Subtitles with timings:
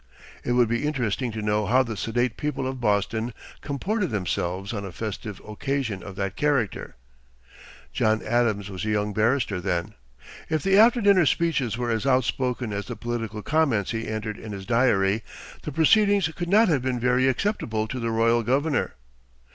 [0.43, 4.83] It would be interesting to know how the sedate people of Boston comported themselves on
[4.83, 6.95] a festive occasion of that character.
[7.93, 9.93] John Adams was a young barrister then.
[10.49, 14.53] If the after dinner speeches were as outspoken as the political comments he entered in
[14.53, 15.21] his Diary,
[15.61, 18.95] the proceedings could not have been very acceptable to the royal governor.